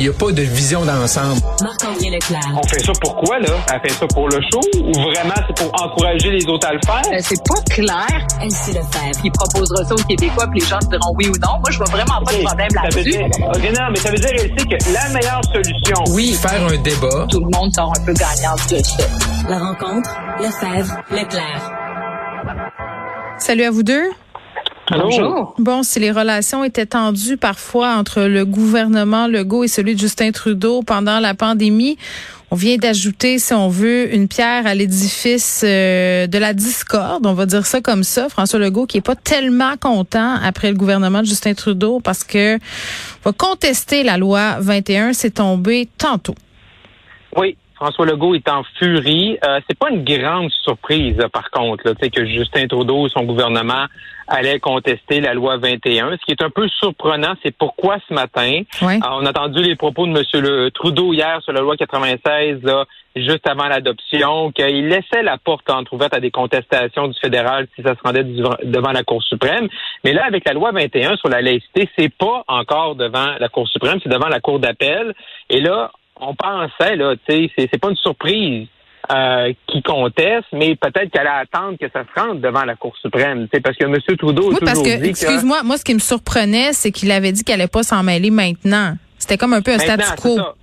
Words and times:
Il 0.00 0.04
n'y 0.04 0.10
a 0.10 0.12
pas 0.12 0.30
de 0.30 0.42
vision 0.42 0.84
d'ensemble. 0.84 1.40
Marc-André 1.60 2.10
Leclerc. 2.10 2.52
On 2.54 2.66
fait 2.68 2.78
ça 2.78 2.92
pourquoi, 3.00 3.40
là? 3.40 3.48
Elle 3.72 3.80
fait 3.90 3.96
ça 3.96 4.06
pour 4.06 4.28
le 4.28 4.40
show 4.42 4.60
ou 4.78 4.92
vraiment 4.92 5.34
c'est 5.44 5.56
pour 5.56 5.82
encourager 5.82 6.30
les 6.30 6.46
autres 6.46 6.68
à 6.68 6.72
le 6.74 6.80
faire? 6.86 7.02
Euh, 7.12 7.18
c'est 7.20 7.42
pas 7.44 7.60
clair. 7.68 8.26
Elle 8.40 8.50
sait 8.52 8.74
le 8.74 8.86
faire. 8.92 9.10
Il 9.24 9.32
proposera 9.32 9.84
ça 9.84 9.94
aux 9.94 10.04
Québécois 10.08 10.46
puis 10.52 10.60
les 10.60 10.66
gens 10.66 10.78
diront 10.78 11.12
oui 11.16 11.26
ou 11.26 11.36
non. 11.40 11.58
Moi, 11.58 11.70
je 11.70 11.78
vois 11.78 11.86
vraiment 11.86 12.22
pas 12.24 12.32
de 12.32 12.44
problème 12.44 12.68
là-dessus. 12.74 13.24
OK, 13.24 13.76
non, 13.76 13.90
mais 13.90 13.98
ça 13.98 14.10
veut 14.10 14.18
dire, 14.18 14.30
elle 14.34 14.38
sait 14.56 14.66
que 14.66 14.92
la 14.92 15.08
meilleure 15.08 15.40
solution... 15.52 16.04
Oui, 16.14 16.34
faire 16.34 16.64
un 16.64 16.76
débat. 16.76 17.26
Tout 17.28 17.40
le 17.40 17.50
monde 17.50 17.74
sort 17.74 17.92
un 17.98 18.04
peu 18.04 18.12
gagnant 18.12 18.54
de 18.70 18.82
ça. 18.84 19.04
La 19.48 19.58
rencontre, 19.58 20.10
Lefebvre, 20.38 20.96
Leclerc. 21.10 21.72
Salut 23.38 23.64
à 23.64 23.70
vous 23.72 23.82
deux. 23.82 24.10
Bonjour. 24.90 25.54
Bon, 25.58 25.82
si 25.82 26.00
les 26.00 26.10
relations 26.10 26.64
étaient 26.64 26.86
tendues 26.86 27.36
parfois 27.36 27.94
entre 27.96 28.22
le 28.22 28.44
gouvernement 28.44 29.26
Legault 29.26 29.64
et 29.64 29.68
celui 29.68 29.94
de 29.94 30.00
Justin 30.00 30.30
Trudeau 30.32 30.82
pendant 30.82 31.20
la 31.20 31.34
pandémie, 31.34 31.98
on 32.50 32.56
vient 32.56 32.76
d'ajouter, 32.78 33.38
si 33.38 33.52
on 33.52 33.68
veut, 33.68 34.14
une 34.14 34.26
pierre 34.26 34.66
à 34.66 34.74
l'édifice 34.74 35.62
euh, 35.64 36.26
de 36.26 36.38
la 36.38 36.54
discorde, 36.54 37.26
on 37.26 37.34
va 37.34 37.44
dire 37.44 37.66
ça 37.66 37.82
comme 37.82 38.02
ça. 38.02 38.30
François 38.30 38.58
Legault 38.58 38.86
qui 38.86 38.98
est 38.98 39.02
pas 39.02 39.16
tellement 39.16 39.76
content 39.76 40.36
après 40.42 40.70
le 40.70 40.76
gouvernement 40.76 41.20
de 41.20 41.26
Justin 41.26 41.52
Trudeau 41.52 42.00
parce 42.00 42.24
que 42.24 42.58
va 43.24 43.32
contester 43.32 44.02
la 44.02 44.16
loi 44.16 44.56
21, 44.60 45.12
c'est 45.12 45.32
tombé 45.32 45.88
tantôt. 45.98 46.34
Oui, 47.36 47.56
François 47.78 48.06
Legault 48.06 48.34
est 48.34 48.48
en 48.48 48.64
furie. 48.78 49.38
Euh, 49.46 49.60
c'est 49.68 49.78
pas 49.78 49.90
une 49.90 50.02
grande 50.04 50.50
surprise, 50.50 51.16
par 51.32 51.48
contre, 51.50 51.86
là, 51.86 51.94
que 51.94 52.24
Justin 52.26 52.66
Trudeau 52.66 53.06
et 53.06 53.10
son 53.10 53.22
gouvernement 53.22 53.86
allaient 54.26 54.58
contester 54.58 55.20
la 55.20 55.32
loi 55.32 55.56
21. 55.58 56.10
Ce 56.12 56.24
qui 56.26 56.32
est 56.32 56.42
un 56.42 56.50
peu 56.50 56.68
surprenant, 56.68 57.34
c'est 57.42 57.56
pourquoi 57.56 57.98
ce 58.08 58.12
matin, 58.12 58.62
Oui. 58.82 58.94
euh, 58.96 59.08
on 59.12 59.24
a 59.24 59.30
entendu 59.30 59.62
les 59.62 59.76
propos 59.76 60.06
de 60.06 60.10
M. 60.10 60.22
Le 60.42 60.70
Trudeau 60.70 61.12
hier 61.12 61.40
sur 61.42 61.52
la 61.52 61.60
loi 61.60 61.76
96, 61.76 62.62
là, 62.64 62.84
juste 63.14 63.48
avant 63.48 63.68
l'adoption, 63.68 64.50
qu'il 64.52 64.88
laissait 64.88 65.22
la 65.22 65.38
porte 65.38 65.70
entrouverte 65.70 66.14
à 66.14 66.20
des 66.20 66.30
contestations 66.32 67.06
du 67.08 67.18
fédéral 67.20 67.68
si 67.76 67.82
ça 67.82 67.94
se 67.94 68.00
rendait 68.04 68.24
devant 68.24 68.92
la 68.92 69.02
Cour 69.04 69.22
suprême. 69.22 69.68
Mais 70.04 70.12
là, 70.12 70.24
avec 70.26 70.44
la 70.46 70.52
loi 70.52 70.72
21 70.72 71.16
sur 71.16 71.28
la 71.28 71.40
laïcité, 71.40 71.88
c'est 71.96 72.12
pas 72.14 72.42
encore 72.48 72.96
devant 72.96 73.36
la 73.38 73.48
Cour 73.48 73.68
suprême, 73.68 73.98
c'est 74.02 74.10
devant 74.10 74.28
la 74.28 74.40
Cour 74.40 74.58
d'appel. 74.58 75.14
Et 75.48 75.60
là, 75.60 75.90
on 76.20 76.34
pensait, 76.34 76.96
là, 76.96 77.14
tu 77.28 77.48
sais, 77.48 77.68
c'est, 77.72 77.78
pas 77.80 77.90
une 77.90 77.96
surprise 77.96 78.66
euh, 79.12 79.52
qui 79.66 79.82
conteste, 79.82 80.46
mais 80.52 80.76
peut-être 80.76 81.10
qu'elle 81.10 81.26
attendre 81.26 81.78
que 81.80 81.86
ça 81.92 82.04
se 82.04 82.20
rende 82.20 82.40
devant 82.40 82.64
la 82.64 82.76
Cour 82.76 82.94
suprême, 83.00 83.44
tu 83.44 83.56
sais, 83.56 83.60
parce 83.60 83.76
que 83.76 83.84
M. 83.84 83.96
Trudeau 84.18 84.50
Oui, 84.50 84.58
parce 84.64 84.82
que, 84.82 85.04
excuse-moi, 85.04 85.62
moi, 85.62 85.76
ce 85.76 85.84
qui 85.84 85.94
me 85.94 85.98
surprenait, 86.00 86.72
c'est 86.72 86.90
qu'il 86.90 87.10
avait 87.10 87.32
dit 87.32 87.44
qu'elle 87.44 87.60
allait 87.60 87.68
pas 87.68 87.82
s'en 87.82 88.02
mêler 88.02 88.30
maintenant. 88.30 88.94
C'était 89.18 89.36
comme 89.36 89.52
un 89.54 89.62
peu 89.62 89.72
un 89.72 89.78
statu 89.78 90.04
quo. 90.20 90.36
ça. 90.36 90.54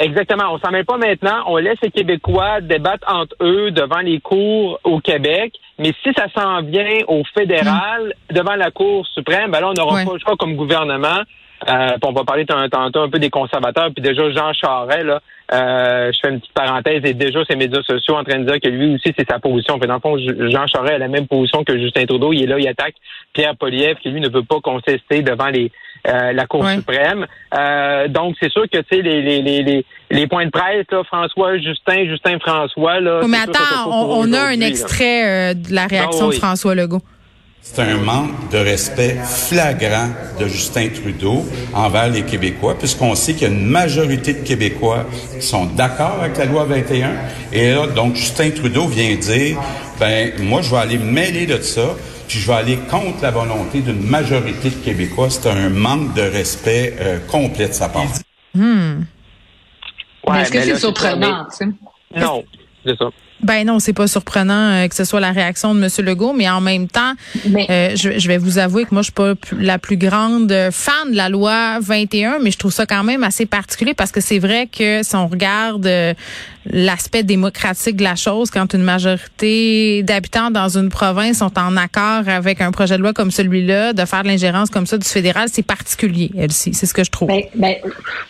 Exactement. 0.00 0.44
On 0.52 0.58
s'en 0.58 0.70
mêle 0.70 0.84
pas 0.84 0.96
maintenant. 0.96 1.42
On 1.46 1.56
laisse 1.56 1.78
les 1.82 1.90
Québécois 1.90 2.60
débattre 2.60 3.12
entre 3.12 3.34
eux 3.40 3.70
devant 3.72 3.98
les 3.98 4.20
cours 4.20 4.78
au 4.84 5.00
Québec. 5.00 5.54
Mais 5.78 5.92
si 6.02 6.12
ça 6.16 6.26
s'en 6.34 6.62
vient 6.62 7.00
au 7.08 7.22
fédéral, 7.34 8.14
devant 8.30 8.54
la 8.54 8.70
Cour 8.70 9.06
suprême, 9.08 9.50
ben 9.50 9.60
là, 9.60 9.70
on 9.70 9.74
n'aura 9.74 9.96
Ouais. 9.96 10.04
pas 10.04 10.12
le 10.12 10.18
choix 10.20 10.36
comme 10.36 10.54
gouvernement. 10.54 11.22
Euh, 11.68 11.96
on 12.02 12.12
va 12.12 12.24
parler 12.24 12.46
tant- 12.46 12.68
tantôt 12.68 13.00
un 13.00 13.08
peu 13.10 13.18
des 13.18 13.30
conservateurs. 13.30 13.88
Puis 13.94 14.02
déjà, 14.02 14.30
Jean 14.30 14.52
Charest, 14.52 15.04
là, 15.04 15.20
euh, 15.52 16.12
je 16.12 16.18
fais 16.22 16.32
une 16.32 16.40
petite 16.40 16.52
parenthèse, 16.54 17.00
et 17.04 17.14
déjà 17.14 17.40
ses 17.48 17.56
médias 17.56 17.82
sociaux 17.82 18.14
en 18.16 18.22
train 18.24 18.38
de 18.38 18.44
dire 18.44 18.60
que 18.60 18.68
lui 18.68 18.94
aussi, 18.94 19.12
c'est 19.18 19.28
sa 19.28 19.38
position. 19.40 19.78
Puis 19.78 19.88
dans 19.88 19.94
le 19.94 20.00
fond, 20.00 20.16
Jean 20.18 20.66
Charest 20.66 20.94
a 20.94 20.98
la 20.98 21.08
même 21.08 21.26
position 21.26 21.64
que 21.64 21.76
Justin 21.78 22.06
Trudeau. 22.06 22.32
Il 22.32 22.44
est 22.44 22.46
là, 22.46 22.58
il 22.58 22.68
attaque 22.68 22.94
Pierre 23.32 23.56
Poliev, 23.56 23.96
qui 23.96 24.10
lui 24.10 24.20
ne 24.20 24.28
veut 24.28 24.44
pas 24.44 24.60
contester 24.62 25.22
devant 25.22 25.48
les 25.48 25.72
euh, 26.06 26.32
la 26.32 26.46
Cour 26.46 26.60
Ouais. 26.64 26.76
suprême. 26.76 27.26
Euh, 27.58 28.06
donc, 28.06 28.36
c'est 28.40 28.52
sûr 28.52 28.62
que, 28.72 28.78
tu 28.78 28.84
sais, 28.96 29.02
les, 29.02 29.20
les, 29.20 29.42
les, 29.42 29.62
les, 29.64 29.84
les 30.12 30.26
points 30.28 30.46
de 30.46 30.50
presse, 30.50 30.86
là, 30.92 31.02
François, 31.02 31.58
Justin, 31.58 32.04
Justin, 32.04 32.38
François, 32.38 33.00
là... 33.00 33.22
Mais 33.28 33.38
attends, 33.38 33.90
on, 33.90 34.20
on 34.28 34.32
a 34.32 34.40
un 34.42 34.60
extrait 34.60 35.50
euh, 35.50 35.54
de 35.54 35.74
la 35.74 35.86
réaction 35.88 36.26
Ah 36.26 36.28
oui. 36.28 36.36
de 36.36 36.40
François 36.40 36.74
Legault. 36.76 37.02
C'est 37.60 37.82
un 37.82 37.98
manque 37.98 38.50
de 38.50 38.58
respect 38.58 39.16
flagrant 39.24 40.08
de 40.40 40.46
Justin 40.48 40.88
Trudeau 40.88 41.44
envers 41.74 42.08
les 42.08 42.22
Québécois, 42.22 42.78
puisqu'on 42.78 43.14
sait 43.14 43.34
qu'il 43.34 43.42
y 43.42 43.50
a 43.50 43.54
une 43.54 43.66
majorité 43.66 44.32
de 44.32 44.46
Québécois 44.46 45.04
qui 45.38 45.46
sont 45.46 45.66
d'accord 45.66 46.18
avec 46.20 46.38
la 46.38 46.46
loi 46.46 46.64
21. 46.64 47.10
Et 47.52 47.72
là, 47.72 47.86
donc, 47.86 48.16
Justin 48.16 48.50
Trudeau 48.50 48.86
vient 48.86 49.14
dire, 49.16 49.58
ben, 50.00 50.32
moi, 50.40 50.62
je 50.62 50.70
vais 50.70 50.78
aller 50.78 50.98
mêler 50.98 51.46
de 51.46 51.60
ça, 51.60 51.94
puis 52.26 52.38
je 52.38 52.46
vais 52.46 52.54
aller 52.54 52.78
contre 52.90 53.22
la 53.22 53.30
volonté 53.30 53.80
d'une 53.80 54.02
majorité 54.02 54.70
de 54.70 54.76
Québécois. 54.76 55.28
C'est 55.30 55.48
un 55.48 55.68
manque 55.68 56.14
de 56.14 56.22
respect 56.22 56.94
euh, 57.00 57.18
complet 57.26 57.68
de 57.68 57.74
sa 57.74 57.88
part. 57.90 58.06
Ouais, 60.26 60.34
Mais 60.34 60.42
est-ce 60.42 60.52
que 60.52 60.62
c'est 60.62 60.78
surprenant, 60.78 61.44
tu 61.50 61.66
sais? 61.66 61.70
ça. 62.14 62.20
Non, 62.20 62.44
c'est 62.84 62.96
ça. 62.96 63.10
Ben 63.42 63.64
non, 63.66 63.78
c'est 63.78 63.92
pas 63.92 64.06
surprenant 64.06 64.70
euh, 64.72 64.88
que 64.88 64.94
ce 64.94 65.04
soit 65.04 65.20
la 65.20 65.30
réaction 65.32 65.74
de 65.74 65.82
M. 65.82 65.88
Legault, 66.04 66.32
mais 66.32 66.48
en 66.48 66.60
même 66.60 66.88
temps, 66.88 67.12
Mais- 67.48 67.66
euh, 67.70 67.96
je, 67.96 68.18
je 68.18 68.28
vais 68.28 68.38
vous 68.38 68.58
avouer 68.58 68.84
que 68.84 68.88
moi, 68.92 69.02
je 69.02 69.06
suis 69.06 69.12
pas 69.12 69.34
la 69.58 69.78
plus 69.78 69.96
grande 69.96 70.50
euh, 70.50 70.70
fan 70.72 71.10
de 71.12 71.16
la 71.16 71.28
loi 71.28 71.78
21, 71.80 72.38
mais 72.40 72.50
je 72.50 72.58
trouve 72.58 72.72
ça 72.72 72.86
quand 72.86 73.04
même 73.04 73.22
assez 73.22 73.46
particulier 73.46 73.94
parce 73.94 74.10
que 74.12 74.20
c'est 74.20 74.38
vrai 74.38 74.66
que 74.66 75.02
si 75.02 75.14
on 75.16 75.26
regarde 75.28 75.86
euh, 75.86 76.14
l'aspect 76.70 77.22
démocratique 77.22 77.96
de 77.96 78.04
la 78.04 78.16
chose, 78.16 78.50
quand 78.50 78.74
une 78.74 78.82
majorité 78.82 80.02
d'habitants 80.02 80.50
dans 80.50 80.76
une 80.76 80.88
province 80.88 81.38
sont 81.38 81.58
en 81.58 81.76
accord 81.76 82.28
avec 82.28 82.60
un 82.60 82.70
projet 82.72 82.96
de 82.96 83.02
loi 83.02 83.12
comme 83.12 83.30
celui-là, 83.30 83.92
de 83.92 84.04
faire 84.04 84.22
de 84.22 84.28
l'ingérence 84.28 84.68
comme 84.70 84.86
ça 84.86 84.98
du 84.98 85.08
fédéral, 85.08 85.48
c'est 85.52 85.62
particulier, 85.62 86.30
Elsie. 86.36 86.74
C'est 86.74 86.86
ce 86.86 86.94
que 86.94 87.04
je 87.04 87.10
trouve. 87.10 87.28
Ben, 87.28 87.42
ben, 87.54 87.76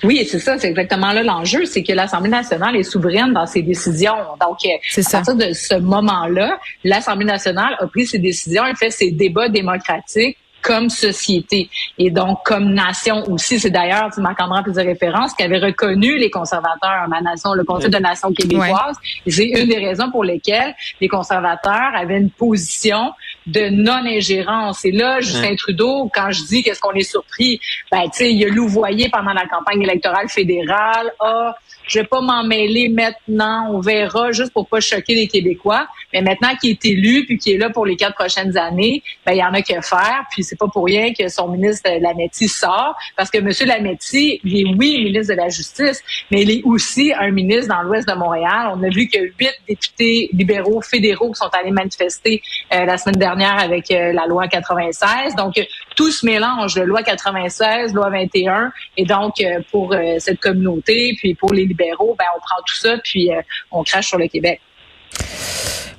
oui, 0.04 0.26
c'est 0.30 0.38
ça, 0.38 0.56
c'est 0.58 0.68
exactement 0.68 1.12
là 1.12 1.22
l'enjeu, 1.22 1.64
c'est 1.64 1.82
que 1.82 1.92
l'Assemblée 1.92 2.30
nationale 2.30 2.76
est 2.76 2.82
souveraine 2.84 3.32
dans 3.32 3.46
ses 3.46 3.62
décisions. 3.62 4.14
Donc, 4.40 4.58
C'est 5.02 5.16
à 5.16 5.24
ça. 5.24 5.32
partir 5.32 5.48
de 5.48 5.52
ce 5.52 5.74
moment-là, 5.74 6.58
l'Assemblée 6.84 7.26
nationale 7.26 7.76
a 7.78 7.86
pris 7.86 8.06
ses 8.06 8.18
décisions 8.18 8.66
et 8.66 8.74
fait 8.74 8.90
ses 8.90 9.10
débats 9.10 9.48
démocratiques 9.48 10.36
comme 10.62 10.88
société 10.88 11.70
et 11.98 12.10
donc 12.10 12.40
comme 12.44 12.74
nation 12.74 13.22
aussi. 13.30 13.60
C'est 13.60 13.70
d'ailleurs, 13.70 14.10
tu 14.12 14.20
Marc-André 14.20 14.62
faisait 14.64 14.82
référence, 14.82 15.32
qui 15.34 15.42
avait 15.42 15.58
reconnu 15.58 16.18
les 16.18 16.30
conservateurs 16.30 17.04
en 17.04 17.08
ma 17.08 17.20
nation, 17.20 17.54
le 17.54 17.64
Conseil 17.64 17.90
de 17.90 17.98
nation 17.98 18.32
québécoise. 18.32 18.96
Et 19.24 19.30
c'est 19.30 19.46
une 19.46 19.68
des 19.68 19.78
raisons 19.78 20.10
pour 20.10 20.24
lesquelles 20.24 20.74
les 21.00 21.08
conservateurs 21.08 21.90
avaient 21.94 22.18
une 22.18 22.30
position 22.30 23.12
de 23.48 23.68
non-ingérence. 23.70 24.84
Et 24.84 24.92
là, 24.92 25.20
Justin 25.20 25.56
Trudeau, 25.56 26.10
quand 26.14 26.30
je 26.30 26.42
dis 26.44 26.62
qu'est-ce 26.62 26.80
qu'on 26.80 26.92
est 26.92 27.10
surpris, 27.10 27.60
ben, 27.90 28.02
tu 28.04 28.18
sais, 28.18 28.32
il 28.32 28.44
a 28.44 28.48
louvoyé 28.48 29.08
pendant 29.08 29.32
la 29.32 29.46
campagne 29.46 29.82
électorale 29.82 30.28
fédérale. 30.28 31.12
Ah, 31.18 31.54
je 31.88 32.00
vais 32.00 32.04
pas 32.04 32.20
m'en 32.20 32.44
mêler 32.44 32.90
maintenant, 32.90 33.70
on 33.72 33.80
verra, 33.80 34.30
juste 34.32 34.52
pour 34.52 34.68
pas 34.68 34.80
choquer 34.80 35.14
les 35.14 35.26
Québécois. 35.26 35.86
Mais 36.12 36.20
maintenant 36.20 36.54
qu'il 36.60 36.70
est 36.70 36.84
élu 36.84 37.24
puis 37.24 37.38
qu'il 37.38 37.54
est 37.54 37.58
là 37.58 37.70
pour 37.70 37.86
les 37.86 37.96
quatre 37.96 38.14
prochaines 38.14 38.56
années, 38.58 39.02
ben 39.24 39.32
il 39.32 39.38
y 39.38 39.44
en 39.44 39.54
a 39.54 39.62
que 39.62 39.80
faire. 39.80 40.24
Puis 40.30 40.44
c'est 40.44 40.58
pas 40.58 40.68
pour 40.68 40.84
rien 40.84 41.12
que 41.14 41.28
son 41.28 41.48
ministre 41.48 41.90
Lametti 42.00 42.48
sort, 42.48 42.94
parce 43.16 43.30
que 43.30 43.38
Monsieur 43.38 43.66
Lametti, 43.66 44.40
il 44.44 44.60
est 44.60 44.74
oui 44.76 45.02
ministre 45.02 45.34
de 45.34 45.38
la 45.38 45.48
Justice, 45.48 46.02
mais 46.30 46.42
il 46.42 46.50
est 46.50 46.62
aussi 46.64 47.12
un 47.18 47.30
ministre 47.30 47.74
dans 47.74 47.82
l'Ouest 47.82 48.06
de 48.06 48.14
Montréal. 48.14 48.72
On 48.74 48.82
a 48.82 48.88
vu 48.88 49.08
que 49.08 49.18
huit 49.18 49.54
députés 49.66 50.28
libéraux 50.32 50.82
fédéraux 50.82 51.32
qui 51.32 51.38
sont 51.38 51.50
allés 51.52 51.70
manifester 51.70 52.42
euh, 52.74 52.84
la 52.84 52.98
semaine 52.98 53.16
dernière 53.16 53.37
avec 53.46 53.88
la 53.90 54.26
loi 54.26 54.48
96. 54.48 55.34
Donc, 55.36 55.60
tout 55.96 56.10
se 56.10 56.24
mélange, 56.24 56.78
loi 56.78 57.02
96, 57.02 57.94
loi 57.94 58.10
21. 58.10 58.72
Et 58.96 59.04
donc, 59.04 59.34
pour 59.70 59.94
cette 60.18 60.40
communauté, 60.40 61.14
puis 61.18 61.34
pour 61.34 61.52
les 61.52 61.66
libéraux, 61.66 62.14
ben, 62.18 62.26
on 62.36 62.40
prend 62.40 62.60
tout 62.66 62.76
ça, 62.76 62.96
puis 63.02 63.30
on 63.70 63.82
crache 63.82 64.08
sur 64.08 64.18
le 64.18 64.28
Québec. 64.28 64.60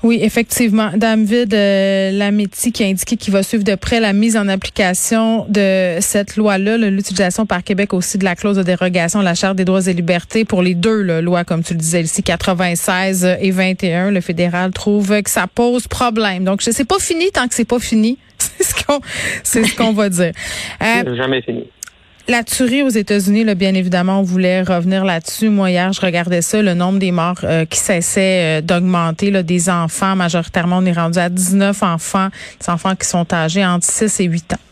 Oui, 0.02 0.20
effectivement. 0.22 0.92
David 0.96 1.54
euh, 1.54 2.12
Lametti 2.12 2.72
qui 2.72 2.84
a 2.84 2.88
indiqué 2.88 3.18
qu'il 3.18 3.34
va 3.34 3.44
suivre 3.44 3.66
de 3.66 3.76
près 3.76 4.00
la 4.00 4.14
mise 4.14 4.38
en 4.38 4.48
application 4.48 5.46
de 5.50 5.98
cette 6.00 6.38
loi-là, 6.38 6.78
l'utilisation 6.78 7.46
par 7.46 7.64
Québec 7.64 7.94
aussi 7.94 8.18
de 8.18 8.24
la 8.24 8.36
clause 8.36 8.56
de 8.56 8.64
dérogation 8.64 9.20
à 9.20 9.24
la 9.24 9.36
Charte 9.36 9.58
des 9.58 9.66
droits 9.66 9.86
et 9.88 9.94
libertés 9.94 10.46
pour 10.46 10.62
les 10.62 10.74
deux 10.74 11.20
lois, 11.20 11.44
comme 11.44 11.64
tu 11.64 11.74
le 11.74 11.80
disais 11.80 12.02
ici, 12.02 12.24
96 12.24 13.26
et 13.42 13.52
21. 13.52 14.12
Le 14.12 14.22
fédéral 14.22 14.72
trouve 14.72 15.22
que 15.22 15.30
ça 15.30 15.48
pose 15.48 15.88
problème. 15.88 16.46
Donc, 16.46 16.62
c'est 16.62 16.88
pas 16.88 17.00
fini 17.00 17.32
tant 17.32 17.48
que 17.50 17.54
c'est 17.54 17.66
pas 17.66 17.80
fini. 17.80 18.18
C'est 18.58 18.64
ce 18.64 18.86
qu'on, 18.86 19.92
ce 19.92 19.94
va 19.94 20.10
dire. 20.10 20.32
Euh, 20.82 21.16
jamais 21.16 21.42
fini. 21.42 21.66
La 22.30 22.44
tuerie 22.44 22.84
aux 22.84 22.90
États-Unis, 22.90 23.44
là, 23.44 23.56
bien 23.56 23.74
évidemment, 23.74 24.20
on 24.20 24.22
voulait 24.22 24.62
revenir 24.62 25.04
là-dessus. 25.04 25.50
Moi, 25.50 25.72
hier, 25.72 25.92
je 25.94 26.00
regardais 26.00 26.44
ça, 26.44 26.62
le 26.62 26.76
nombre 26.76 27.00
des 27.00 27.12
morts 27.12 27.40
euh, 27.44 27.66
qui 27.66 27.80
cessait 27.80 28.60
euh, 28.60 28.62
d'augmenter, 28.62 29.32
des 29.42 29.68
enfants. 29.68 30.16
Majoritairement, 30.16 30.78
on 30.78 30.86
est 30.86 30.94
rendu 30.94 31.18
à 31.18 31.30
19 31.30 31.82
enfants, 31.82 32.30
des 32.62 32.70
enfants 32.70 32.96
qui 32.96 33.08
sont 33.08 33.34
âgés 33.34 33.66
entre 33.66 33.88
6 33.88 34.20
et 34.20 34.26
8 34.26 34.54
ans. 34.54 34.69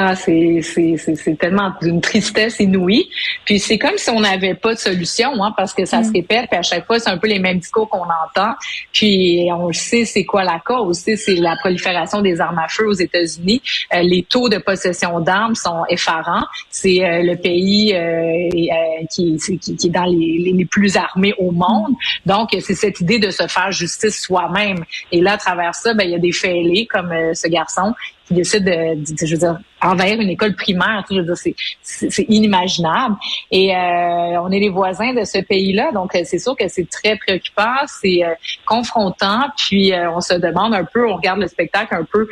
Ah, 0.00 0.14
c'est, 0.14 0.60
c'est, 0.62 0.94
c'est, 0.96 1.36
tellement 1.36 1.72
d'une 1.82 2.00
tristesse 2.00 2.60
inouïe. 2.60 3.08
Puis 3.44 3.58
c'est 3.58 3.78
comme 3.78 3.96
si 3.96 4.08
on 4.10 4.20
n'avait 4.20 4.54
pas 4.54 4.74
de 4.74 4.78
solution, 4.78 5.42
hein, 5.42 5.52
parce 5.56 5.74
que 5.74 5.84
ça 5.86 6.04
se 6.04 6.10
mm. 6.10 6.12
répète, 6.14 6.46
puis 6.48 6.56
à 6.56 6.62
chaque 6.62 6.86
fois, 6.86 7.00
c'est 7.00 7.10
un 7.10 7.18
peu 7.18 7.26
les 7.26 7.40
mêmes 7.40 7.58
discours 7.58 7.88
qu'on 7.88 8.04
entend. 8.04 8.54
Puis 8.92 9.48
on 9.50 9.66
le 9.66 9.72
sait, 9.72 10.04
c'est 10.04 10.24
quoi 10.24 10.44
la 10.44 10.60
cause. 10.64 10.98
C'est 11.00 11.34
la 11.34 11.56
prolifération 11.56 12.22
des 12.22 12.40
armes 12.40 12.60
à 12.60 12.68
feu 12.68 12.86
aux 12.86 12.92
États-Unis. 12.92 13.60
Euh, 13.92 14.02
les 14.02 14.22
taux 14.22 14.48
de 14.48 14.58
possession 14.58 15.18
d'armes 15.18 15.56
sont 15.56 15.82
effarants. 15.88 16.46
C'est 16.70 17.04
euh, 17.04 17.24
le 17.24 17.34
pays 17.34 17.92
euh, 17.92 19.04
qui, 19.10 19.36
qui, 19.36 19.58
qui, 19.58 19.86
est 19.88 19.90
dans 19.90 20.04
les, 20.04 20.52
les, 20.54 20.64
plus 20.64 20.96
armés 20.96 21.34
au 21.38 21.50
monde. 21.50 21.96
Donc, 22.24 22.50
c'est 22.60 22.76
cette 22.76 23.00
idée 23.00 23.18
de 23.18 23.30
se 23.30 23.48
faire 23.48 23.72
justice 23.72 24.20
soi-même. 24.20 24.84
Et 25.10 25.20
là, 25.20 25.32
à 25.32 25.38
travers 25.38 25.74
ça, 25.74 25.92
ben, 25.92 26.04
il 26.04 26.12
y 26.12 26.14
a 26.14 26.20
des 26.20 26.30
fêlés 26.30 26.86
comme 26.86 27.12
ce 27.34 27.48
garçon 27.48 27.94
qui 28.28 28.34
décide 28.34 28.64
de, 28.64 29.26
je 29.26 29.34
veux 29.34 29.40
dire, 29.40 29.58
envahir 29.82 30.20
une 30.20 30.30
école 30.30 30.54
primaire. 30.54 31.04
Veux 31.10 31.22
dire, 31.22 31.36
c'est, 31.82 32.22
inimaginable. 32.28 33.16
Et 33.50 33.74
euh, 33.74 34.40
on 34.42 34.50
est 34.50 34.60
les 34.60 34.68
voisins 34.68 35.12
de 35.12 35.24
ce 35.24 35.38
pays-là, 35.38 35.92
donc 35.92 36.14
euh, 36.14 36.22
c'est 36.24 36.38
sûr 36.38 36.56
que 36.56 36.68
c'est 36.68 36.88
très 36.88 37.16
préoccupant, 37.16 37.74
c'est 37.86 38.24
euh, 38.24 38.34
confrontant. 38.66 39.46
Puis 39.56 39.92
on 40.14 40.20
se 40.20 40.34
demande 40.34 40.74
un 40.74 40.84
peu, 40.84 41.08
on 41.08 41.16
regarde 41.16 41.40
le 41.40 41.48
spectacle 41.48 41.94
un 41.94 42.04
peu 42.04 42.28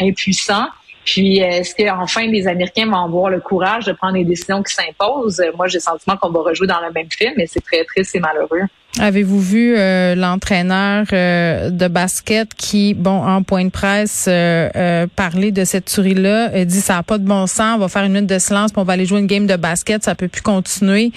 impuissant. 0.00 0.66
Puis, 1.04 1.36
est-ce 1.36 1.74
qu'enfin 1.74 2.26
les 2.28 2.46
Américains 2.48 2.86
vont 2.86 3.04
avoir 3.04 3.28
le 3.28 3.38
courage 3.38 3.84
de 3.84 3.92
prendre 3.92 4.14
les 4.14 4.24
décisions 4.24 4.62
qui 4.62 4.74
s'imposent? 4.74 5.42
Moi, 5.54 5.68
j'ai 5.68 5.76
le 5.76 5.82
sentiment 5.82 6.16
qu'on 6.16 6.30
va 6.30 6.40
rejouer 6.40 6.66
dans 6.66 6.80
le 6.80 6.90
même 6.92 7.10
film, 7.10 7.34
mais 7.36 7.46
c'est 7.46 7.60
très 7.60 7.84
triste 7.84 8.14
et 8.14 8.20
malheureux. 8.20 8.62
Avez-vous 9.00 9.40
vu 9.40 9.74
euh, 9.76 10.14
l'entraîneur 10.14 11.06
euh, 11.12 11.70
de 11.70 11.88
basket 11.88 12.54
qui, 12.54 12.94
bon, 12.94 13.24
en 13.26 13.42
point 13.42 13.64
de 13.64 13.70
presse, 13.70 14.26
euh, 14.28 15.08
parlait 15.16 15.50
de 15.50 15.64
cette 15.64 15.86
tuerie-là, 15.86 16.64
dit 16.64 16.80
ça 16.80 16.94
n'a 16.94 17.02
pas 17.02 17.18
de 17.18 17.24
bon 17.24 17.48
sens, 17.48 17.74
on 17.74 17.78
va 17.78 17.88
faire 17.88 18.04
une 18.04 18.12
minute 18.12 18.30
de 18.30 18.38
silence, 18.38 18.70
puis 18.70 18.80
on 18.80 18.84
va 18.84 18.92
aller 18.92 19.04
jouer 19.04 19.18
une 19.18 19.26
game 19.26 19.48
de 19.48 19.56
basket, 19.56 20.04
ça 20.04 20.14
peut 20.14 20.28
plus 20.28 20.42
continuer 20.42 21.10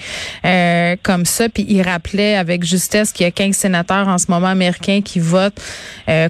comme 1.02 1.24
ça. 1.24 1.48
Puis 1.48 1.66
il 1.68 1.82
rappelait 1.82 2.34
avec 2.34 2.64
justesse 2.64 3.12
qu'il 3.12 3.24
y 3.24 3.28
a 3.28 3.30
15 3.30 3.54
sénateurs 3.54 4.08
en 4.08 4.18
ce 4.18 4.26
moment 4.28 4.48
américains 4.48 5.00
qui 5.04 5.20
votent 5.20 5.60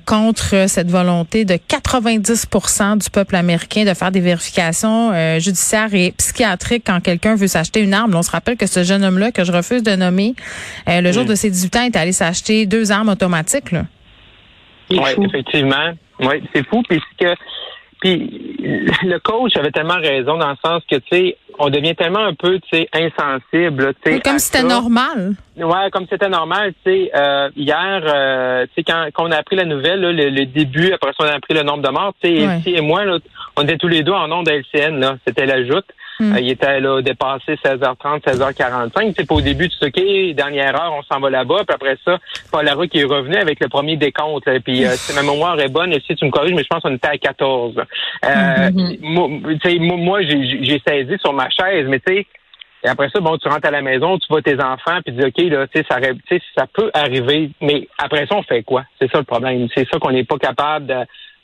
contre 0.04 0.66
cette 0.68 0.90
volonté 0.90 1.44
de 1.44 1.54
90% 1.54 2.98
du 2.98 3.10
peuple 3.10 3.36
américain 3.36 3.84
de 3.84 3.94
faire 3.94 4.12
des 4.12 4.20
vérifications 4.20 5.38
judiciaires 5.38 5.94
et 5.94 6.12
psychiatriques 6.16 6.84
quand 6.86 7.00
quelqu'un 7.00 7.36
veut 7.36 7.48
s'acheter 7.48 7.80
une 7.80 7.94
arme. 7.94 8.14
on 8.14 8.22
se 8.22 8.30
rappelle 8.30 8.56
que 8.56 8.66
ce 8.66 8.84
jeune 8.84 9.04
homme-là, 9.04 9.32
que 9.32 9.44
je 9.44 9.52
refuse 9.52 9.82
de 9.82 9.96
nommer, 9.96 10.34
le 10.86 11.12
jour 11.12 11.24
de 11.24 11.37
ses 11.38 11.50
18 11.50 11.76
ans, 11.76 11.82
est 11.82 11.96
allé 11.96 12.12
s'acheter 12.12 12.66
deux 12.66 12.92
armes 12.92 13.08
automatiques. 13.08 13.72
Là. 13.72 13.84
Oui, 14.90 14.98
effectivement. 15.22 15.92
Oui, 16.20 16.42
c'est 16.52 16.66
fou. 16.66 16.82
Puisque 16.88 17.26
puis 18.00 18.56
le 19.02 19.18
coach 19.18 19.56
avait 19.56 19.72
tellement 19.72 19.98
raison 20.00 20.38
dans 20.38 20.50
le 20.50 20.56
sens 20.64 20.82
que 20.88 20.96
tu 20.96 21.08
sais, 21.10 21.36
on 21.58 21.68
devient 21.68 21.96
tellement 21.96 22.24
un 22.24 22.34
peu 22.34 22.60
tu 22.60 22.68
sais 22.72 22.88
insensible. 22.92 23.94
Tu 24.04 24.12
sais, 24.12 24.20
comme 24.20 24.38
si 24.38 24.46
c'était 24.46 24.62
normal. 24.62 25.34
Ouais, 25.56 25.90
comme 25.90 26.06
c'était 26.08 26.28
normal. 26.28 26.74
Tu 26.84 26.90
sais, 26.90 27.10
euh, 27.14 27.50
hier, 27.56 28.02
euh, 28.06 28.66
tu 28.66 28.70
sais 28.76 28.82
quand, 28.84 29.08
quand, 29.12 29.26
on 29.26 29.32
a 29.32 29.36
appris 29.36 29.56
la 29.56 29.64
nouvelle, 29.64 30.00
le, 30.00 30.44
début, 30.46 30.92
après 30.92 31.10
ça 31.18 31.24
on 31.24 31.28
a 31.28 31.34
appris 31.34 31.54
le 31.54 31.62
nombre 31.62 31.82
de 31.82 31.90
morts. 31.90 32.14
Tu 32.22 32.38
sais, 32.38 32.70
et 32.70 32.80
moi, 32.80 33.04
là, 33.04 33.18
on 33.56 33.62
était 33.62 33.78
tous 33.78 33.88
les 33.88 34.04
deux 34.04 34.12
en 34.12 34.28
nom 34.28 34.44
de 34.44 34.50
LCN. 34.50 35.00
Là, 35.00 35.16
c'était 35.26 35.46
la 35.46 35.64
joute. 35.64 35.86
Hmm. 36.20 36.34
Euh, 36.34 36.40
il 36.40 36.50
était 36.50 36.80
là 36.80 37.00
dépassé 37.00 37.54
16h30, 37.64 38.22
16h45. 38.22 39.14
C'est 39.16 39.30
au 39.30 39.40
début, 39.40 39.68
tu 39.68 39.76
sais, 39.78 39.86
OK, 39.86 40.34
dernière 40.34 40.74
heure, 40.74 40.92
on 40.98 41.02
s'en 41.02 41.20
va 41.20 41.30
là-bas. 41.30 41.62
Puis 41.66 41.74
après 41.74 41.96
ça, 42.04 42.18
Paul 42.50 42.64
Larue 42.64 42.88
qui 42.88 43.00
est 43.00 43.04
revenu 43.04 43.36
avec 43.36 43.60
le 43.60 43.68
premier 43.68 43.96
décompte. 43.96 44.46
Là, 44.46 44.58
puis 44.60 44.84
euh, 44.84 44.90
si 44.90 45.14
ma 45.14 45.22
mémoire 45.22 45.58
est 45.60 45.68
bonne, 45.68 45.94
si 46.06 46.16
tu 46.16 46.24
me 46.24 46.30
corriges, 46.30 46.54
mais 46.54 46.62
je 46.62 46.68
pense 46.68 46.82
qu'on 46.82 46.94
était 46.94 47.08
à 47.08 47.18
14. 47.18 47.76
Euh, 47.76 48.28
mm-hmm. 48.28 48.98
Moi, 49.00 49.96
moi 49.96 50.22
j'ai 50.22 50.82
saisi 50.86 51.16
sur 51.20 51.32
ma 51.32 51.48
chaise, 51.50 51.86
mais 51.88 52.00
tu 52.00 52.14
sais, 52.14 52.26
et 52.84 52.88
après 52.88 53.08
ça, 53.10 53.20
bon, 53.20 53.36
tu 53.38 53.48
rentres 53.48 53.66
à 53.66 53.72
la 53.72 53.82
maison, 53.82 54.18
tu 54.18 54.26
vois 54.30 54.42
tes 54.42 54.54
enfants, 54.60 55.00
puis 55.04 55.12
tu 55.12 55.20
dis, 55.20 55.26
OK, 55.26 55.50
là, 55.50 55.66
tu 55.66 55.80
sais, 55.80 55.86
ça, 55.90 55.98
ça 56.56 56.66
peut 56.72 56.90
arriver, 56.94 57.50
mais 57.60 57.88
après 57.98 58.26
ça, 58.26 58.36
on 58.36 58.42
fait 58.42 58.62
quoi? 58.62 58.84
C'est 59.00 59.10
ça 59.10 59.18
le 59.18 59.24
problème. 59.24 59.66
C'est 59.74 59.88
ça 59.88 59.98
qu'on 59.98 60.12
n'est 60.12 60.24
pas 60.24 60.38
capable 60.38 60.86
de... 60.86 60.96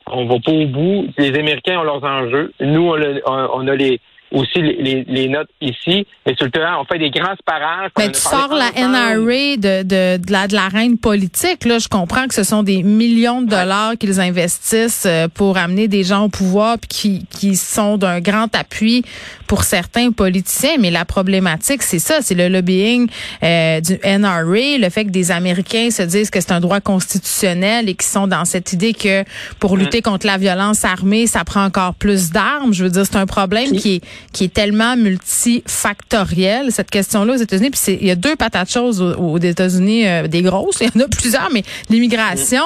On 0.06 0.26
va 0.26 0.34
pas 0.38 0.52
au 0.52 0.66
bout. 0.66 1.06
Les 1.16 1.34
Américains 1.38 1.80
ont 1.80 1.82
leurs 1.82 2.04
enjeux. 2.04 2.52
Nous, 2.60 2.94
on 3.26 3.68
a 3.68 3.74
les, 3.74 4.00
aussi 4.34 4.60
les, 4.60 5.04
les, 5.06 5.28
notes 5.28 5.48
ici. 5.60 6.06
Mais 6.26 6.34
sur 6.34 6.46
le 6.46 6.50
terrain, 6.50 6.76
on 6.80 6.84
fait 6.84 6.98
des 6.98 7.10
grands 7.10 7.34
parages. 7.46 7.90
Mais 7.96 8.10
tu 8.10 8.20
sors 8.20 8.52
la 8.52 8.70
NRA 8.72 9.56
de, 9.56 9.82
de, 9.82 10.16
de, 10.22 10.32
la, 10.32 10.48
de 10.48 10.54
la 10.54 10.68
reine 10.68 10.98
politique. 10.98 11.64
Là, 11.64 11.78
je 11.78 11.88
comprends 11.88 12.26
que 12.26 12.34
ce 12.34 12.42
sont 12.42 12.62
des 12.62 12.82
millions 12.82 13.42
de 13.42 13.48
dollars 13.48 13.94
qu'ils 13.98 14.20
investissent 14.20 15.06
euh, 15.06 15.28
pour 15.28 15.56
amener 15.56 15.88
des 15.88 16.02
gens 16.02 16.24
au 16.24 16.28
pouvoir 16.28 16.78
puis 16.78 16.88
qui, 16.88 17.26
qui 17.26 17.56
sont 17.56 17.96
d'un 17.96 18.20
grand 18.20 18.54
appui 18.54 19.04
pour 19.46 19.64
certains 19.64 20.10
politiciens. 20.10 20.76
Mais 20.78 20.90
la 20.90 21.04
problématique, 21.04 21.82
c'est 21.82 21.98
ça, 21.98 22.18
c'est 22.20 22.34
le 22.34 22.48
lobbying 22.48 23.08
euh, 23.42 23.80
du 23.80 23.98
NRA, 24.04 24.78
le 24.78 24.88
fait 24.90 25.04
que 25.04 25.10
des 25.10 25.30
Américains 25.30 25.90
se 25.90 26.02
disent 26.02 26.30
que 26.30 26.40
c'est 26.40 26.52
un 26.52 26.60
droit 26.60 26.80
constitutionnel 26.80 27.88
et 27.88 27.94
qui 27.94 28.06
sont 28.06 28.26
dans 28.26 28.44
cette 28.44 28.72
idée 28.72 28.92
que 28.92 29.24
pour 29.58 29.76
lutter 29.76 30.02
contre 30.02 30.26
la 30.26 30.38
violence 30.38 30.84
armée, 30.84 31.26
ça 31.26 31.44
prend 31.44 31.64
encore 31.64 31.94
plus 31.94 32.30
d'armes. 32.30 32.72
Je 32.72 32.84
veux 32.84 32.90
dire, 32.90 33.04
c'est 33.04 33.16
un 33.16 33.26
problème 33.26 33.72
qui 33.72 33.96
est 33.96 34.00
qui 34.32 34.44
est 34.44 34.52
tellement 34.52 34.96
multifactoriel, 34.96 36.72
cette 36.72 36.90
question-là 36.90 37.34
aux 37.34 37.38
États-Unis. 37.38 37.70
Puis 37.70 37.98
il 38.00 38.06
y 38.06 38.10
a 38.10 38.16
deux 38.16 38.36
patates 38.36 38.70
choses 38.70 39.00
aux, 39.00 39.38
États-Unis, 39.38 40.06
euh, 40.06 40.26
des 40.26 40.42
grosses, 40.42 40.78
il 40.80 40.90
y 40.94 41.02
en 41.02 41.04
a 41.04 41.08
plusieurs, 41.08 41.50
mais 41.52 41.62
l'immigration, 41.90 42.64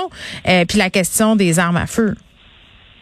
euh, 0.48 0.64
puis 0.64 0.78
la 0.78 0.90
question 0.90 1.36
des 1.36 1.58
armes 1.58 1.76
à 1.76 1.86
feu. 1.86 2.14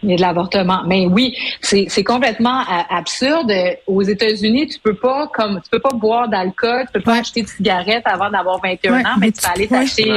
Et 0.02 0.16
de 0.16 0.20
l'avortement. 0.20 0.82
Mais 0.86 1.06
oui, 1.06 1.36
c'est 1.60 2.04
complètement 2.04 2.60
euh, 2.60 2.82
absurde. 2.90 3.52
Aux 3.86 4.02
États-Unis, 4.02 4.68
tu 4.68 4.78
peux 4.78 4.94
pas 4.94 5.28
comme 5.32 5.60
tu 5.62 5.70
peux 5.70 5.78
pas 5.78 5.94
boire 5.94 6.28
d'alcool, 6.28 6.84
tu 6.86 6.92
peux 6.92 7.00
pas 7.00 7.18
acheter 7.20 7.42
de 7.42 7.48
cigarettes 7.48 8.04
avant 8.06 8.30
d'avoir 8.30 8.60
21 8.62 9.00
ans, 9.00 9.04
mais, 9.18 9.32
tu 9.32 9.40
peux 9.40 9.48
aller 9.48 9.66
t'acheter 9.66 10.10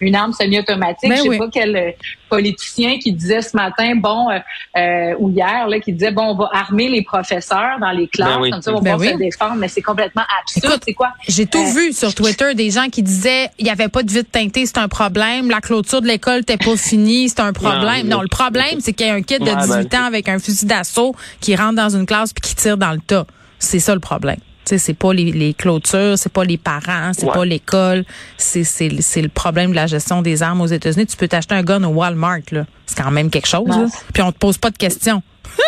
une 0.00 0.14
arme 0.14 0.32
semi-automatique. 0.32 1.08
Ben 1.08 1.16
Je 1.16 1.30
sais 1.30 1.38
pas 1.38 1.48
quel 1.52 1.94
politicien 2.28 2.98
qui 2.98 3.12
disait 3.12 3.42
ce 3.42 3.56
matin, 3.56 3.94
bon, 3.96 4.30
euh, 4.30 4.38
euh, 4.76 5.14
ou 5.18 5.30
hier, 5.30 5.68
là, 5.68 5.80
qui 5.80 5.92
disait, 5.92 6.10
bon, 6.10 6.22
on 6.22 6.34
va 6.34 6.50
armer 6.52 6.88
les 6.88 7.02
professeurs 7.02 7.78
dans 7.80 7.90
les 7.90 8.08
classes, 8.08 8.38
ben 8.40 8.50
comme 8.50 8.62
ça, 8.62 8.72
on 8.72 8.80
va 8.80 8.96
ben 8.96 9.12
se 9.12 9.18
défendre, 9.18 9.56
mais 9.56 9.68
c'est 9.68 9.82
complètement 9.82 10.22
absurde. 10.40 10.80
C'est 10.84 10.94
quoi? 10.94 11.08
J'ai 11.26 11.46
tout 11.46 11.58
euh, 11.58 11.72
vu 11.72 11.92
sur 11.92 12.14
Twitter, 12.14 12.54
des 12.54 12.70
gens 12.70 12.88
qui 12.90 13.02
disaient, 13.02 13.50
il 13.58 13.64
n'y 13.64 13.70
avait 13.70 13.88
pas 13.88 14.02
de 14.02 14.10
vide 14.10 14.30
teinté, 14.30 14.66
c'est 14.66 14.78
un 14.78 14.88
problème, 14.88 15.50
la 15.50 15.60
clôture 15.60 16.02
de 16.02 16.06
l'école 16.06 16.38
n'était 16.38 16.56
pas 16.56 16.76
finie, 16.76 17.28
c'est 17.28 17.40
un 17.40 17.52
problème. 17.52 18.08
Non, 18.08 18.22
le 18.22 18.28
problème, 18.28 18.80
c'est 18.80 18.92
qu'il 18.92 19.06
y 19.06 19.10
a 19.10 19.14
un 19.14 19.22
kid 19.22 19.40
de 19.40 19.50
18 19.50 19.90
ben, 19.90 20.00
ans 20.00 20.04
avec 20.04 20.28
un 20.28 20.38
fusil 20.38 20.66
d'assaut 20.66 21.14
qui 21.40 21.56
rentre 21.56 21.76
dans 21.76 21.90
une 21.90 22.06
classe 22.06 22.32
puis 22.32 22.42
qui 22.42 22.54
tire 22.54 22.76
dans 22.76 22.92
le 22.92 23.00
tas. 23.00 23.26
C'est 23.58 23.80
ça 23.80 23.94
le 23.94 24.00
problème 24.00 24.38
c'est 24.76 24.94
pas 24.94 25.12
les, 25.12 25.32
les 25.32 25.54
clôtures, 25.54 26.18
c'est 26.18 26.32
pas 26.32 26.44
les 26.44 26.58
parents, 26.58 27.12
c'est 27.12 27.30
pas 27.30 27.44
l'école, 27.44 28.04
c'est 28.36 28.64
c'est 28.64 29.22
le 29.22 29.28
problème 29.28 29.70
de 29.70 29.76
la 29.76 29.86
gestion 29.86 30.22
des 30.22 30.42
armes 30.42 30.60
aux 30.60 30.66
États-Unis. 30.66 31.06
Tu 31.06 31.16
peux 31.16 31.28
t'acheter 31.28 31.54
un 31.54 31.62
gun 31.62 31.82
au 31.84 31.92
Walmart 31.92 32.40
là, 32.52 32.64
c'est 32.86 33.02
quand 33.02 33.10
même 33.10 33.30
quelque 33.30 33.48
chose. 33.48 33.66
Puis 34.12 34.22
on 34.22 34.32
te 34.32 34.38
pose 34.38 34.58
pas 34.58 34.70
de 34.70 34.76
questions. 34.76 35.22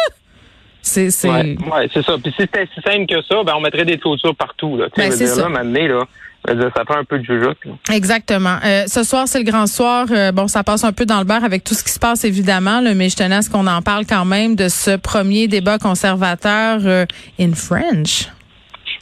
c'est 0.82 1.10
c'est 1.10 1.28
ouais, 1.28 1.56
c'est 1.92 2.04
ça. 2.04 2.16
Puis 2.22 2.32
si 2.32 2.42
c'était 2.42 2.68
si 2.74 2.80
simple 2.82 3.06
que 3.06 3.22
ça, 3.22 3.42
ben 3.44 3.54
on 3.56 3.60
mettrait 3.60 3.84
des 3.84 3.98
clôtures 3.98 4.36
partout 4.36 4.76
là. 4.76 4.88
Ben, 4.96 5.10
c'est 5.10 5.26
ça. 5.26 5.48
Là, 5.48 6.54
là, 6.54 6.70
ça 6.74 6.84
prend 6.84 6.96
un 6.96 7.04
peu 7.04 7.18
de 7.18 7.24
jugeote. 7.24 7.58
Exactement. 7.92 8.56
Euh, 8.64 8.84
ce 8.86 9.02
soir, 9.02 9.28
c'est 9.28 9.38
le 9.38 9.44
grand 9.44 9.66
soir. 9.66 10.06
Euh, 10.10 10.32
bon, 10.32 10.48
ça 10.48 10.64
passe 10.64 10.84
un 10.84 10.92
peu 10.92 11.04
dans 11.04 11.18
le 11.18 11.24
bar 11.24 11.44
avec 11.44 11.64
tout 11.64 11.74
ce 11.74 11.84
qui 11.84 11.90
se 11.90 11.98
passe, 11.98 12.24
évidemment, 12.24 12.80
là, 12.80 12.94
mais 12.94 13.08
je 13.08 13.16
tenais 13.16 13.36
à 13.36 13.42
ce 13.42 13.50
qu'on 13.50 13.66
en 13.66 13.82
parle 13.82 14.06
quand 14.06 14.24
même 14.24 14.56
de 14.56 14.68
ce 14.68 14.96
premier 14.96 15.48
débat 15.48 15.78
conservateur 15.78 16.80
euh, 16.84 17.04
in 17.38 17.52
French. 17.52 18.28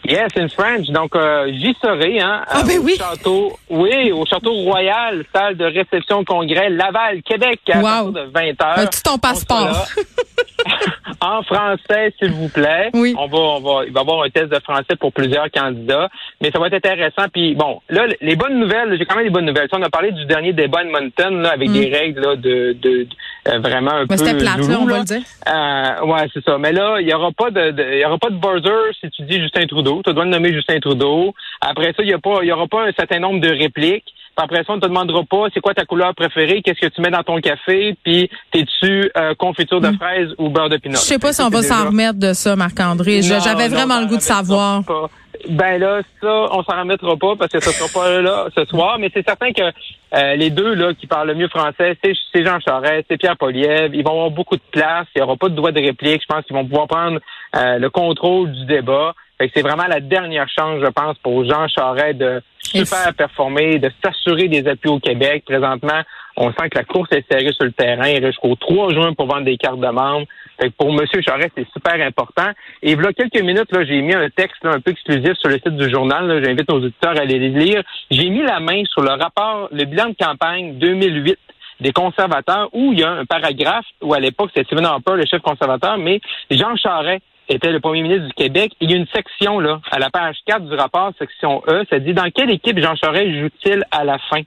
Yes, 0.09 0.31
in 0.37 0.49
French. 0.49 0.87
Donc, 0.89 1.15
euh, 1.15 1.49
j'y 1.53 1.75
serai, 1.83 2.19
hein, 2.21 2.43
Ah, 2.49 2.63
ben 2.67 2.79
au 2.79 2.83
oui. 2.83 2.97
château, 2.97 3.59
oui, 3.69 4.11
au 4.11 4.25
château 4.25 4.53
royal, 4.53 5.25
salle 5.35 5.57
de 5.57 5.67
réception 5.67 6.25
congrès 6.25 6.71
Laval, 6.71 7.23
Québec, 7.23 7.61
à 7.73 7.79
Wow. 7.79 7.83
partir 7.85 8.13
de 8.13 8.31
20 8.33 8.63
heures. 8.65 8.79
As-tu 8.79 9.03
ton 9.03 9.19
passeport? 9.19 9.87
en 11.21 11.43
français, 11.43 12.13
s'il 12.19 12.33
vous 12.33 12.49
plaît. 12.49 12.91
Oui. 12.95 13.15
On 13.19 13.27
va, 13.27 13.39
on 13.39 13.61
va, 13.61 13.85
il 13.87 13.93
va 13.93 14.01
y 14.01 14.03
avoir 14.03 14.23
un 14.25 14.31
test 14.31 14.49
de 14.49 14.59
français 14.61 14.97
pour 14.99 15.13
plusieurs 15.13 15.51
candidats, 15.51 16.09
mais 16.41 16.51
ça 16.51 16.59
va 16.59 16.67
être 16.69 16.75
intéressant. 16.75 17.25
Puis 17.33 17.55
bon, 17.55 17.81
là, 17.89 18.07
les 18.21 18.37
bonnes 18.37 18.59
nouvelles, 18.59 18.97
j'ai 18.99 19.05
quand 19.07 19.17
même 19.17 19.25
des 19.25 19.31
bonnes 19.31 19.47
nouvelles. 19.47 19.69
Ça, 19.71 19.79
on 19.79 19.83
a 19.83 19.91
parlé 19.91 20.13
du 20.13 20.25
dernier 20.27 20.53
débat 20.53 20.85
de 20.85 20.91
Mountain 20.91 21.31
là, 21.31 21.51
avec 21.51 21.69
Mm. 21.69 21.73
des 21.73 21.87
règles 21.97 22.21
là, 22.21 22.37
de, 22.37 22.73
de, 22.81 23.07
euh, 23.49 23.59
vraiment 23.59 23.93
un 23.93 24.01
Mais 24.03 24.07
peu 24.09 24.17
c'était 24.17 24.39
plate, 24.39 24.59
là, 24.69 24.79
on 24.81 24.87
va 24.87 24.99
le 24.99 25.05
dire. 25.05 25.23
Euh, 25.49 26.07
ouais, 26.07 26.29
c'est 26.33 26.45
ça. 26.45 26.59
Mais 26.59 26.73
là, 26.73 26.99
il 27.01 27.09
y 27.09 27.15
aura 27.15 27.31
pas 27.33 27.51
de, 27.51 27.75
il 27.95 27.99
y 28.01 28.05
aura 28.05 28.19
pas 28.19 28.31
de 28.31 28.37
buzzer 28.37 28.93
si 29.01 29.11
tu 29.11 29.23
dis 29.23 29.41
Justin 29.41 29.67
Trudeau. 29.67 30.03
Tu 30.05 30.13
dois 30.13 30.25
le 30.25 30.31
nommer 30.31 30.53
Justin 30.53 30.81
Trudeau. 30.81 31.35
Après 31.61 31.93
ça, 31.97 32.03
il 32.03 32.09
y 32.09 32.13
a 32.13 32.19
pas, 32.19 32.39
il 32.43 32.49
y 32.49 32.53
aura 32.53 32.67
pas 32.67 32.87
un 32.87 32.93
certain 32.93 33.19
nombre 33.19 33.41
de 33.41 33.49
répliques. 33.49 34.13
Après 34.41 34.63
ça, 34.65 34.73
on 34.73 34.81
te 34.81 34.87
demandera 34.87 35.23
pas 35.25 35.47
c'est 35.53 35.61
quoi 35.61 35.75
ta 35.75 35.85
couleur 35.85 36.15
préférée, 36.15 36.63
qu'est-ce 36.63 36.81
que 36.81 36.93
tu 36.93 37.01
mets 37.01 37.11
dans 37.11 37.25
ton 37.25 37.41
café, 37.41 37.97
puis 38.05 38.31
t'es-tu 38.53 39.11
euh, 39.17 39.35
confiture 39.35 39.81
de 39.81 39.91
fraises 39.93 40.33
ou 40.39 40.49
beurre 40.49 40.69
de 40.69 40.77
pinot? 40.77 40.95
Mm. 40.95 41.01
Je 41.01 41.03
sais 41.03 41.19
pas 41.19 41.33
si 41.33 41.43
on 41.43 41.49
va 41.49 41.63
s'en 41.63 41.87
remettre 41.87 42.19
de 42.19 42.33
ça, 42.33 42.55
Marc-André. 42.55 43.23
J'avais 43.23 43.69
vraiment 43.69 44.01
le 44.01 44.07
goût 44.07 44.17
de 44.17 44.23
savoir. 44.23 44.85
pas. 44.85 45.11
Ben 45.49 45.79
là, 45.79 46.01
ça, 46.21 46.47
on 46.51 46.63
s'en 46.65 46.81
remettra 46.81 47.17
pas 47.17 47.37
parce 47.37 47.53
que 47.53 47.61
ça 47.61 47.71
sera 47.71 47.89
pas 47.89 48.21
là 48.21 48.49
ce 48.55 48.65
soir, 48.65 48.99
mais 48.99 49.11
c'est 49.15 49.25
certain 49.25 49.53
que 49.53 49.63
euh, 49.63 50.35
les 50.35 50.51
deux 50.51 50.75
là 50.75 50.95
qui 50.95 51.07
parlent 51.07 51.29
le 51.29 51.35
mieux 51.35 51.49
français, 51.49 51.97
c'est 52.03 52.13
c'est 52.33 52.45
Jean 52.45 52.59
Charest, 52.61 53.07
c'est 53.09 53.19
Pierre 53.19 53.37
Poliev. 53.37 53.95
Ils 53.95 54.03
vont 54.03 54.13
avoir 54.13 54.31
beaucoup 54.31 54.57
de 54.57 54.63
place, 54.73 55.07
il 55.15 55.21
y 55.21 55.23
aura 55.23 55.37
pas 55.37 55.49
de 55.49 55.55
droit 55.55 55.71
de 55.71 55.81
réplique. 55.81 56.23
Je 56.23 56.35
pense 56.35 56.45
qu'ils 56.45 56.57
vont 56.57 56.65
pouvoir 56.65 56.89
prendre 56.89 57.21
euh, 57.57 57.79
le 57.79 57.91
contrôle 57.91 58.51
du 58.51 58.65
débat. 58.67 59.15
Fait 59.39 59.49
que 59.49 59.53
c'est 59.55 59.63
vraiment 59.63 59.87
la 59.89 60.01
dernière 60.01 60.49
chance, 60.49 60.81
je 60.83 60.91
pense, 60.91 61.17
pour 61.19 61.45
Jean 61.45 61.69
Charest 61.69 62.19
de 62.19 62.43
super 62.61 63.15
performer, 63.15 63.79
de 63.79 63.91
s'assurer 64.05 64.49
des 64.49 64.67
appuis 64.67 64.91
au 64.91 64.99
Québec. 64.99 65.45
Présentement, 65.47 66.03
on 66.37 66.51
sent 66.53 66.69
que 66.71 66.79
la 66.79 66.85
course 66.85 67.09
est 67.13 67.25
serrée 67.31 67.53
sur 67.53 67.65
le 67.65 67.73
terrain. 67.73 68.09
Il 68.09 68.25
reste 68.25 68.33
jusqu'au 68.33 68.57
3 68.57 68.93
juin 68.93 69.13
pour 69.15 69.27
vendre 69.27 69.45
des 69.45 69.57
cartes 69.57 69.81
de 69.81 69.89
membres. 69.89 70.27
Fait 70.61 70.71
que 70.71 70.75
pour 70.77 70.89
M. 70.89 71.07
Charest, 71.25 71.53
c'est 71.57 71.69
super 71.73 72.05
important. 72.05 72.51
Et 72.83 72.95
voilà 72.95 73.13
quelques 73.13 73.41
minutes, 73.41 73.71
là, 73.73 73.85
j'ai 73.85 74.03
mis 74.03 74.15
un 74.15 74.29
texte 74.29 74.63
là, 74.65 74.73
un 74.73 74.81
peu 74.81 74.91
exclusif 74.91 75.35
sur 75.35 75.49
le 75.49 75.55
site 75.55 75.77
du 75.77 75.89
journal. 75.89 76.27
là. 76.27 76.43
J'invite 76.43 76.69
nos 76.69 76.79
auditeurs 76.79 77.17
à 77.17 77.21
aller 77.21 77.39
les 77.39 77.51
lire. 77.51 77.83
J'ai 78.11 78.29
mis 78.29 78.43
la 78.43 78.59
main 78.59 78.83
sur 78.87 79.03
le 79.03 79.11
rapport, 79.11 79.69
le 79.71 79.85
bilan 79.85 80.09
de 80.09 80.17
campagne 80.19 80.79
2008 80.79 81.39
des 81.81 81.93
conservateurs, 81.93 82.69
où 82.73 82.93
il 82.93 82.99
y 82.99 83.05
a 83.05 83.11
un 83.11 83.25
paragraphe 83.25 83.87
où 84.03 84.13
à 84.13 84.19
l'époque 84.19 84.51
c'était 84.53 84.67
Stephen 84.67 84.85
Harper, 84.85 85.13
le 85.15 85.27
chef 85.27 85.41
conservateur, 85.43 85.97
mais 85.97 86.21
Jean 86.51 86.75
Charest 86.75 87.23
était 87.49 87.73
le 87.73 87.81
premier 87.81 88.03
ministre 88.03 88.27
du 88.27 88.33
Québec. 88.35 88.73
Il 88.81 88.91
y 88.91 88.95
a 88.95 88.97
une 88.97 89.07
section 89.09 89.59
là, 89.61 89.81
à 89.91 89.99
la 89.99 90.11
page 90.11 90.37
4 90.47 90.69
du 90.69 90.75
rapport, 90.75 91.13
section 91.19 91.63
E, 91.69 91.85
ça 91.91 91.99
dit 91.99 92.15
dans 92.15 92.31
quelle 92.35 92.51
équipe 92.51 92.79
Jean 92.79 92.95
Charest 92.97 93.31
joue-t-il 93.41 93.85
à 93.91 94.05
la 94.05 94.19
fin? 94.19 94.41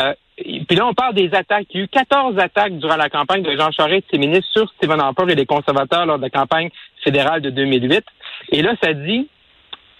Euh, 0.00 0.14
puis 0.36 0.76
là, 0.76 0.86
on 0.86 0.92
parle 0.92 1.14
des 1.14 1.34
attaques. 1.34 1.66
Il 1.70 1.78
y 1.78 1.80
a 1.80 1.84
eu 1.84 1.88
14 1.88 2.38
attaques 2.38 2.76
durant 2.78 2.96
la 2.96 3.08
campagne 3.08 3.42
de 3.42 3.56
Jean 3.56 3.70
Charest 3.70 4.04
et 4.12 4.16
ses 4.16 4.18
ministres 4.18 4.50
sur 4.52 4.68
Stephen 4.76 5.00
Harper 5.00 5.24
et 5.30 5.34
les 5.34 5.46
conservateurs 5.46 6.04
lors 6.04 6.18
de 6.18 6.22
la 6.24 6.30
campagne 6.30 6.68
fédérale 7.02 7.40
de 7.40 7.48
2008. 7.50 8.04
Et 8.52 8.60
là, 8.60 8.74
ça 8.82 8.92
dit, 8.92 9.28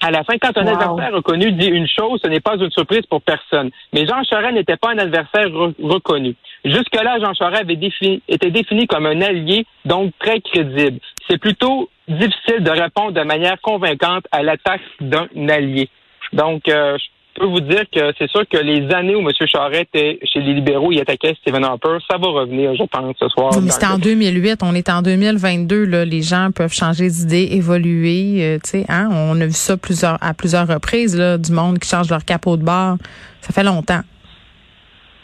à 0.03 0.11
la 0.11 0.25
fin, 0.25 0.37
quand 0.37 0.55
un 0.59 0.65
Wow. 0.67 0.73
adversaire 0.75 1.15
reconnu 1.15 1.53
dit 1.53 1.69
une 1.69 1.89
chose, 1.89 2.21
ce 2.23 2.29
n'est 2.29 2.41
pas 2.41 2.57
une 2.57 2.71
surprise 2.71 3.07
pour 3.09 3.23
personne. 3.23 3.71
Mais 3.95 4.07
Jean 4.07 4.23
Charest 4.25 4.53
n'était 4.53 4.77
pas 4.77 4.91
un 4.91 4.99
adversaire 4.99 5.47
re- 5.49 5.75
reconnu. 5.83 6.35
Jusque-là, 6.67 7.19
Jean 7.19 7.33
Charest 7.33 7.63
avait 7.63 7.77
défini, 7.77 8.21
était 8.29 8.51
défini 8.51 8.87
comme 8.87 9.07
un 9.07 9.23
allié, 9.23 9.65
donc 9.87 10.13
très 10.19 10.41
crédible. 10.43 10.99
C'est 11.31 11.39
plutôt 11.39 11.89
difficile 12.09 12.61
de 12.63 12.71
répondre 12.71 13.13
de 13.13 13.23
manière 13.23 13.61
convaincante 13.63 14.25
à 14.33 14.43
l'attaque 14.43 14.81
d'un 15.01 15.29
allié. 15.49 15.89
Donc, 16.33 16.69
euh, 16.69 16.97
je 16.99 17.41
peux 17.41 17.47
vous 17.47 17.61
dire 17.61 17.85
que 17.95 18.13
c'est 18.19 18.31
sûr 18.31 18.43
que 18.49 18.57
les 18.57 18.91
années 18.95 19.15
où 19.15 19.21
M. 19.21 19.29
Charest 19.47 19.83
était 19.95 20.19
chez 20.25 20.41
les 20.41 20.55
libéraux, 20.55 20.91
il 20.91 21.01
attaquait 21.01 21.35
Stephen 21.43 21.63
Harper, 21.65 21.99
ça 22.11 22.17
va 22.17 22.29
revenir, 22.29 22.75
je 22.75 22.85
pense, 22.85 23.15
ce 23.21 23.29
soir. 23.29 23.53
C'était 23.53 23.87
en 23.87 23.97
le- 23.97 24.01
2008, 24.01 24.61
on 24.63 24.75
est 24.75 24.89
en 24.89 25.03
2022. 25.03 25.85
Là, 25.85 26.05
les 26.07 26.23
gens 26.23 26.51
peuvent 26.55 26.73
changer 26.73 27.09
d'idée, 27.09 27.49
évoluer. 27.53 28.39
euh, 28.43 28.59
tu 28.65 28.71
sais, 28.71 28.87
hein, 28.89 29.09
on 29.13 29.39
a 29.41 29.45
vu 29.47 29.53
ça 29.53 29.75
à 30.21 30.33
plusieurs 30.35 30.67
reprises, 30.69 31.17
là, 31.17 31.37
du 31.39 31.53
monde 31.53 31.79
qui 31.79 31.89
change 31.89 32.09
leur 32.09 32.25
capot 32.25 32.57
de 32.57 32.63
bar. 32.65 32.97
Ça 33.43 33.53
fait 33.53 33.63
longtemps. 33.65 34.01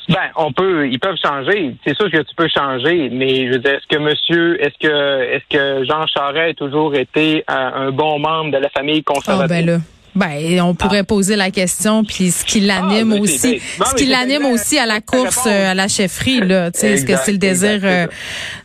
Ben, 0.09 0.31
on 0.37 0.53
peut, 0.53 0.89
ils 0.89 0.99
peuvent 0.99 1.17
changer. 1.23 1.75
C'est 1.87 1.97
sûr 1.97 2.11
que 2.11 2.19
tu 2.19 2.35
peux 2.37 2.49
changer, 2.49 3.09
mais 3.13 3.47
je 3.47 3.53
veux 3.53 3.59
dire, 3.59 3.73
est-ce 3.75 3.87
que 3.97 4.03
Monsieur, 4.03 4.61
est-ce 4.63 4.79
que, 4.81 5.23
est-ce 5.33 5.45
que 5.49 5.85
Jean 5.85 6.07
Charest 6.07 6.51
a 6.51 6.55
toujours 6.55 6.95
été 6.95 7.45
un, 7.49 7.73
un 7.87 7.91
bon 7.93 8.19
membre 8.19 8.51
de 8.53 8.59
la 8.59 8.69
famille 8.71 9.03
Ah 9.07 9.13
conservatrice? 9.15 9.49
ben 9.49 9.67
là. 9.67 9.79
Ben, 10.15 10.61
on 10.61 10.75
pourrait 10.75 11.05
poser 11.05 11.37
la 11.37 11.51
question, 11.51 12.05
puis 12.05 12.31
ce 12.33 12.45
qui 12.45 12.61
l'anime 12.61 13.13
Ah, 13.13 13.15
ben, 13.15 13.21
aussi, 13.23 13.53
ben, 13.53 13.61
non, 13.81 13.87
ce 13.87 13.95
qui 13.95 14.05
l'anime 14.05 14.45
aussi 14.45 14.79
à 14.79 14.85
la 14.85 15.01
course, 15.01 15.47
euh, 15.47 15.71
à 15.71 15.75
la 15.75 15.89
chefferie, 15.89 16.41
là. 16.41 16.71
Tu 16.71 16.81
sais, 16.81 16.91
est-ce 16.91 17.07
que 17.07 17.17
c'est 17.17 17.33
le 17.33 17.39
désir 17.39 17.81
euh, 17.83 18.07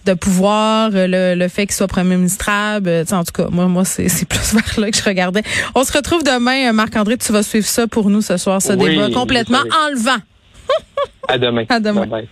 de 0.06 0.13
pouvoir, 0.13 0.89
euh, 0.94 1.08
le, 1.08 1.39
le 1.39 1.48
fait 1.48 1.65
qu'il 1.65 1.75
soit 1.75 1.88
premier 1.88 2.17
ministrable, 2.17 2.89
euh, 2.89 3.03
tu 3.03 3.10
sais, 3.10 3.15
en 3.15 3.24
tout 3.24 3.32
cas, 3.32 3.48
moi, 3.50 3.67
moi, 3.67 3.86
c'est 3.86 4.10
c'est 4.10 4.27
plus 4.27 4.53
vers 4.56 4.79
là 4.79 4.91
que 4.91 4.98
je 4.98 5.03
regardais. 5.03 5.44
On 5.74 5.86
se 5.86 5.94
retrouve 5.94 6.22
demain, 6.24 6.67
euh, 6.70 6.74
Marc-André, 6.74 7.15
tu 7.17 7.32
vas 7.32 7.44
suivre 7.44 7.65
ça 7.67 7.88
pour 7.88 8.10
nous 8.10 8.22
ce 8.22 8.36
soir, 8.36 8.62
ce 8.62 8.74
Oui, 8.74 8.89
débat 8.98 9.10
complètement 9.13 9.63
enlevant. 9.88 10.17
À 11.28 11.38
demain. 11.38 11.66
À 11.70 11.80
demain. 11.80 12.02
Bye 12.06 12.10
bye. 12.10 12.28